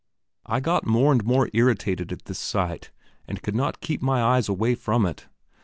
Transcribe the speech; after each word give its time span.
I 0.47 0.61
got 0.61 0.83
more 0.87 1.11
and 1.11 1.23
more 1.23 1.47
irritated 1.53 2.11
at 2.11 2.25
this 2.25 2.39
sight, 2.39 2.89
and 3.27 3.43
could 3.43 3.53
not 3.53 3.81
keep 3.81 4.01
my 4.01 4.19
eyes 4.23 4.49
away 4.49 4.73
from 4.73 5.05
it. 5.05 5.27